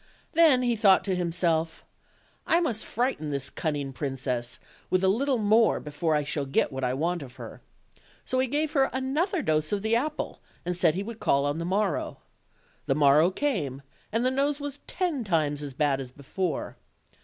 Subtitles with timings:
[0.31, 1.85] Then he thought to himself,
[2.47, 4.57] "I must frighten this cunning princess
[4.91, 7.61] a little more before I shall get what I want of her;"
[8.25, 11.59] so he gave her another dose of the apple, and said he would call on
[11.59, 12.17] the morrow.
[12.87, 16.77] The morrow came, and the nose was ten times as bad as before.